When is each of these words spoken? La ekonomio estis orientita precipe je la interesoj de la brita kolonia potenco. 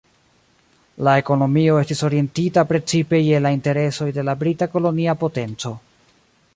La 1.07 1.13
ekonomio 1.23 1.75
estis 1.81 2.01
orientita 2.07 2.65
precipe 2.71 3.21
je 3.27 3.43
la 3.47 3.53
interesoj 3.59 4.11
de 4.17 4.27
la 4.31 4.39
brita 4.43 4.71
kolonia 4.77 5.17
potenco. 5.25 5.77